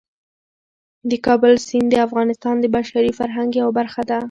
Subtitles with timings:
[1.09, 4.19] د کابل سیند د افغانستان د بشري فرهنګ یوه برخه ده.